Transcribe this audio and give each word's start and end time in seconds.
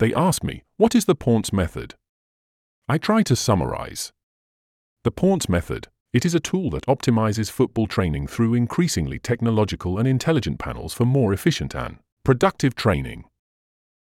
They 0.00 0.14
ask 0.14 0.42
me, 0.42 0.62
what 0.78 0.94
is 0.94 1.04
the 1.04 1.14
Pons 1.14 1.52
method? 1.52 1.94
I 2.88 2.96
try 2.96 3.22
to 3.22 3.36
summarize. 3.36 4.12
The 5.04 5.10
Pons 5.10 5.46
method, 5.46 5.88
it 6.14 6.24
is 6.24 6.34
a 6.34 6.40
tool 6.40 6.70
that 6.70 6.86
optimizes 6.86 7.50
football 7.50 7.86
training 7.86 8.26
through 8.26 8.54
increasingly 8.54 9.18
technological 9.18 9.98
and 9.98 10.08
intelligent 10.08 10.58
panels 10.58 10.94
for 10.94 11.04
more 11.04 11.34
efficient 11.34 11.74
and 11.74 11.98
productive 12.24 12.74
training. 12.74 13.24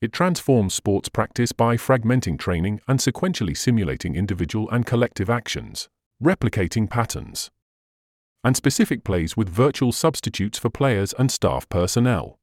It 0.00 0.12
transforms 0.12 0.72
sports 0.72 1.08
practice 1.08 1.50
by 1.50 1.76
fragmenting 1.76 2.38
training 2.38 2.80
and 2.86 3.00
sequentially 3.00 3.56
simulating 3.56 4.14
individual 4.14 4.70
and 4.70 4.86
collective 4.86 5.28
actions, 5.28 5.88
replicating 6.22 6.88
patterns, 6.88 7.50
and 8.44 8.56
specific 8.56 9.02
plays 9.02 9.36
with 9.36 9.48
virtual 9.48 9.90
substitutes 9.90 10.60
for 10.60 10.70
players 10.70 11.12
and 11.18 11.32
staff 11.32 11.68
personnel. 11.68 12.38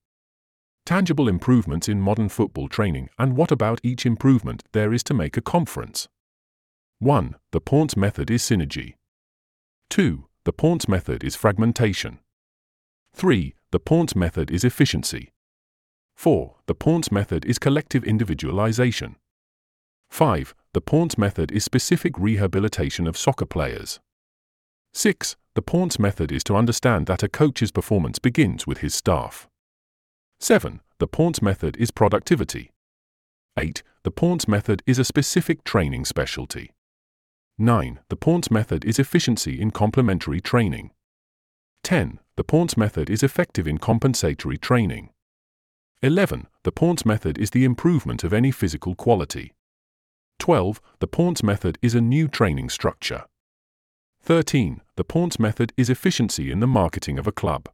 Tangible 0.89 1.29
improvements 1.29 1.87
in 1.87 2.01
modern 2.01 2.29
football 2.29 2.67
training, 2.67 3.09
and 3.19 3.37
what 3.37 3.51
about 3.51 3.79
each 3.83 4.07
improvement 4.07 4.63
there 4.71 4.91
is 4.91 5.03
to 5.03 5.13
make 5.13 5.37
a 5.37 5.41
conference? 5.55 6.07
1. 6.97 7.35
The 7.51 7.61
Pons 7.61 7.95
method 7.95 8.31
is 8.31 8.41
synergy. 8.41 8.95
2. 9.91 10.25
The 10.45 10.51
Pons 10.51 10.87
method 10.87 11.23
is 11.23 11.35
fragmentation. 11.35 12.17
3. 13.13 13.53
The 13.69 13.79
Pons 13.79 14.15
method 14.15 14.49
is 14.49 14.63
efficiency. 14.63 15.31
4. 16.15 16.55
The 16.65 16.73
Pons 16.73 17.11
method 17.11 17.45
is 17.45 17.59
collective 17.59 18.03
individualization. 18.03 19.15
5. 20.09 20.55
The 20.73 20.81
Pons 20.81 21.19
method 21.19 21.51
is 21.51 21.63
specific 21.63 22.17
rehabilitation 22.17 23.05
of 23.05 23.15
soccer 23.15 23.45
players. 23.45 23.99
6. 24.95 25.35
The 25.53 25.61
Pons 25.61 25.99
method 25.99 26.31
is 26.31 26.43
to 26.45 26.55
understand 26.55 27.05
that 27.05 27.21
a 27.21 27.29
coach's 27.29 27.71
performance 27.71 28.17
begins 28.17 28.65
with 28.65 28.79
his 28.79 28.95
staff. 28.95 29.47
7. 30.41 30.79
The 30.99 31.07
Pons 31.07 31.41
method 31.41 31.75
is 31.77 31.91
productivity. 31.91 32.71
8. 33.57 33.83
The 34.03 34.11
Pons 34.11 34.47
method 34.47 34.81
is 34.85 34.97
a 34.97 35.03
specific 35.03 35.65
training 35.65 36.05
specialty. 36.05 36.71
9. 37.57 37.99
The 38.07 38.15
Pons 38.15 38.49
method 38.49 38.85
is 38.85 38.99
efficiency 38.99 39.59
in 39.59 39.71
complementary 39.71 40.39
training. 40.39 40.91
10. 41.83 42.19
The 42.37 42.45
Pons 42.45 42.77
method 42.77 43.09
is 43.09 43.21
effective 43.21 43.67
in 43.67 43.79
compensatory 43.79 44.57
training. 44.57 45.09
11. 46.01 46.47
The 46.63 46.71
Pons 46.71 47.05
method 47.05 47.37
is 47.37 47.49
the 47.49 47.65
improvement 47.65 48.23
of 48.23 48.31
any 48.31 48.51
physical 48.51 48.95
quality. 48.95 49.53
12. 50.39 50.79
The 50.99 51.07
Pons 51.07 51.43
method 51.43 51.77
is 51.81 51.95
a 51.95 52.01
new 52.01 52.29
training 52.29 52.69
structure. 52.69 53.25
13. 54.21 54.79
The 54.95 55.03
Pons 55.03 55.37
method 55.37 55.73
is 55.75 55.89
efficiency 55.89 56.49
in 56.49 56.61
the 56.61 56.67
marketing 56.67 57.19
of 57.19 57.27
a 57.27 57.33
club. 57.33 57.67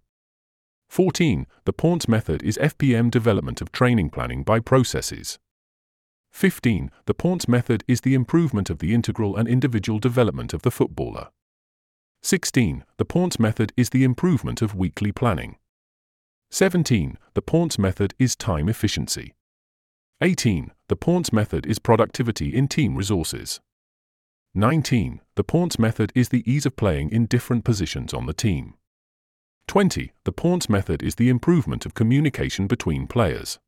14. 0.89 1.47
The 1.65 1.73
Pons 1.73 2.07
method 2.07 2.43
is 2.43 2.57
FPM 2.57 3.11
development 3.11 3.61
of 3.61 3.71
training 3.71 4.09
planning 4.09 4.43
by 4.43 4.59
processes. 4.59 5.39
15. 6.31 6.91
The 7.05 7.13
Pons 7.13 7.47
method 7.47 7.83
is 7.87 8.01
the 8.01 8.13
improvement 8.13 8.69
of 8.69 8.79
the 8.79 8.93
integral 8.93 9.35
and 9.35 9.47
individual 9.47 9.99
development 9.99 10.53
of 10.53 10.63
the 10.63 10.71
footballer. 10.71 11.29
16. 12.23 12.83
The 12.97 13.05
Pons 13.05 13.39
method 13.39 13.71
is 13.77 13.89
the 13.89 14.03
improvement 14.03 14.61
of 14.61 14.75
weekly 14.75 15.11
planning. 15.11 15.57
17. 16.51 17.17
The 17.33 17.41
Pons 17.41 17.77
method 17.77 18.13
is 18.19 18.35
time 18.35 18.67
efficiency. 18.67 19.35
18. 20.21 20.71
The 20.87 20.95
Pons 20.95 21.33
method 21.33 21.65
is 21.65 21.79
productivity 21.79 22.55
in 22.55 22.67
team 22.67 22.95
resources. 22.95 23.59
19. 24.53 25.21
The 25.35 25.43
Pons 25.43 25.77
method 25.77 26.11
is 26.15 26.29
the 26.29 26.49
ease 26.49 26.65
of 26.65 26.77
playing 26.77 27.11
in 27.11 27.25
different 27.25 27.65
positions 27.65 28.13
on 28.13 28.25
the 28.25 28.33
team. 28.33 28.75
20. 29.67 30.11
The 30.23 30.31
Pons 30.31 30.69
method 30.69 31.03
is 31.03 31.15
the 31.15 31.29
improvement 31.29 31.85
of 31.85 31.93
communication 31.93 32.67
between 32.67 33.07
players. 33.07 33.59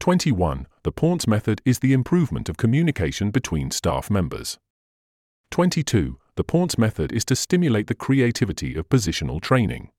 21. 0.00 0.66
The 0.82 0.92
Pons 0.92 1.28
method 1.28 1.62
is 1.64 1.78
the 1.78 1.92
improvement 1.92 2.48
of 2.48 2.56
communication 2.56 3.30
between 3.30 3.70
staff 3.70 4.10
members. 4.10 4.58
22. 5.52 6.18
The 6.34 6.44
Pons 6.44 6.78
method 6.78 7.12
is 7.12 7.24
to 7.26 7.36
stimulate 7.36 7.86
the 7.86 7.94
creativity 7.94 8.74
of 8.74 8.88
positional 8.88 9.40
training. 9.40 9.90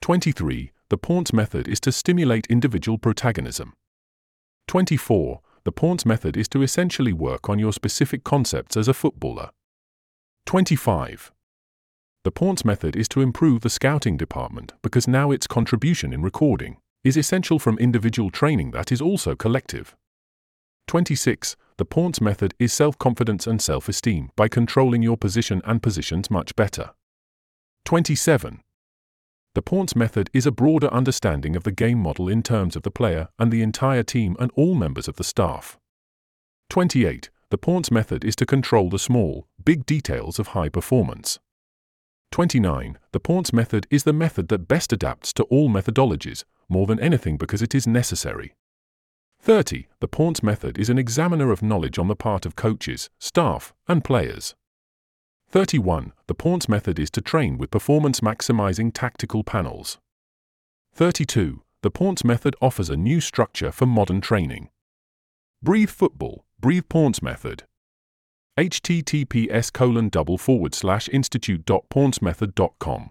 23. 0.00 0.72
The 0.88 0.96
Pons 0.96 1.32
method 1.32 1.68
is 1.68 1.80
to 1.80 1.92
stimulate 1.92 2.46
individual 2.46 2.96
protagonism. 2.96 3.74
24. 4.68 5.40
The 5.64 5.72
Pons 5.72 6.06
method 6.06 6.36
is 6.36 6.48
to 6.48 6.62
essentially 6.62 7.12
work 7.12 7.50
on 7.50 7.58
your 7.58 7.72
specific 7.72 8.24
concepts 8.24 8.76
as 8.76 8.88
a 8.88 8.94
footballer. 8.94 9.50
25. 10.46 11.32
The 12.22 12.30
Pons 12.30 12.66
method 12.66 12.96
is 12.96 13.08
to 13.08 13.22
improve 13.22 13.62
the 13.62 13.70
scouting 13.70 14.18
department 14.18 14.74
because 14.82 15.08
now 15.08 15.30
its 15.30 15.46
contribution 15.46 16.12
in 16.12 16.20
recording 16.20 16.76
is 17.02 17.16
essential 17.16 17.58
from 17.58 17.78
individual 17.78 18.28
training 18.28 18.72
that 18.72 18.92
is 18.92 19.00
also 19.00 19.34
collective. 19.34 19.96
26. 20.86 21.56
The 21.78 21.86
Pons 21.86 22.20
method 22.20 22.52
is 22.58 22.74
self 22.74 22.98
confidence 22.98 23.46
and 23.46 23.62
self 23.62 23.88
esteem 23.88 24.28
by 24.36 24.48
controlling 24.48 25.00
your 25.00 25.16
position 25.16 25.62
and 25.64 25.82
positions 25.82 26.30
much 26.30 26.54
better. 26.56 26.90
27. 27.86 28.60
The 29.54 29.62
Pons 29.62 29.96
method 29.96 30.28
is 30.34 30.44
a 30.44 30.52
broader 30.52 30.92
understanding 30.92 31.56
of 31.56 31.62
the 31.62 31.72
game 31.72 31.98
model 31.98 32.28
in 32.28 32.42
terms 32.42 32.76
of 32.76 32.82
the 32.82 32.90
player 32.90 33.28
and 33.38 33.50
the 33.50 33.62
entire 33.62 34.02
team 34.02 34.36
and 34.38 34.50
all 34.56 34.74
members 34.74 35.08
of 35.08 35.16
the 35.16 35.24
staff. 35.24 35.78
28. 36.68 37.30
The 37.48 37.56
Pons 37.56 37.90
method 37.90 38.26
is 38.26 38.36
to 38.36 38.44
control 38.44 38.90
the 38.90 38.98
small, 38.98 39.46
big 39.64 39.86
details 39.86 40.38
of 40.38 40.48
high 40.48 40.68
performance. 40.68 41.38
29. 42.30 42.98
The 43.12 43.20
Pons 43.20 43.52
method 43.52 43.86
is 43.90 44.04
the 44.04 44.12
method 44.12 44.48
that 44.48 44.68
best 44.68 44.92
adapts 44.92 45.32
to 45.32 45.42
all 45.44 45.68
methodologies, 45.68 46.44
more 46.68 46.86
than 46.86 47.00
anything 47.00 47.36
because 47.36 47.60
it 47.60 47.74
is 47.74 47.86
necessary. 47.86 48.54
30. 49.40 49.88
The 50.00 50.08
Pons 50.08 50.42
method 50.42 50.78
is 50.78 50.90
an 50.90 50.98
examiner 50.98 51.50
of 51.50 51.62
knowledge 51.62 51.98
on 51.98 52.08
the 52.08 52.14
part 52.14 52.46
of 52.46 52.56
coaches, 52.56 53.10
staff, 53.18 53.72
and 53.88 54.04
players. 54.04 54.54
31. 55.48 56.12
The 56.28 56.34
Pons 56.34 56.68
method 56.68 56.98
is 57.00 57.10
to 57.10 57.20
train 57.20 57.58
with 57.58 57.72
performance 57.72 58.20
maximizing 58.20 58.92
tactical 58.94 59.42
panels. 59.42 59.98
32. 60.94 61.62
The 61.82 61.90
Pons 61.90 62.24
method 62.24 62.54
offers 62.60 62.90
a 62.90 62.96
new 62.96 63.20
structure 63.20 63.72
for 63.72 63.86
modern 63.86 64.20
training. 64.20 64.68
Breathe 65.62 65.90
Football, 65.90 66.44
Breathe 66.60 66.88
Pons 66.88 67.22
method. 67.22 67.64
Https 68.60 69.72
colon 69.72 70.10
double 70.10 70.36
forward 70.36 70.74
slash 70.74 71.08
institute.ponsmethod.com 71.08 73.10